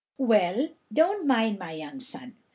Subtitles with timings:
[0.17, 2.33] "Well, don't mind, my young son.